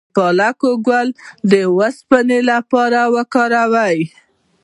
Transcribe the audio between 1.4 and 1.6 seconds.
د